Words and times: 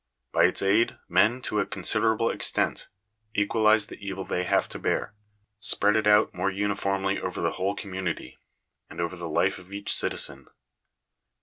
By 0.31 0.45
its 0.45 0.63
aid, 0.63 0.97
men 1.07 1.43
to 1.43 1.59
a 1.59 1.65
consider 1.67 2.15
able 2.15 2.31
extent 2.31 2.87
equalize 3.35 3.85
the 3.85 4.03
evil 4.03 4.23
they 4.23 4.45
have 4.45 4.67
to 4.69 4.79
bear— 4.79 5.13
spread 5.59 5.95
it 5.95 6.07
out 6.07 6.33
more 6.33 6.49
uniformly 6.49 7.19
over 7.19 7.39
the 7.39 7.51
whole 7.51 7.75
community, 7.75 8.39
and 8.89 8.99
over 8.99 9.15
the 9.15 9.29
life 9.29 9.59
of 9.59 9.71
each 9.71 9.93
citizen. 9.93 10.47